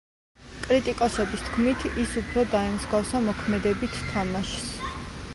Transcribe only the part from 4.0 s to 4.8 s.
თამაშს.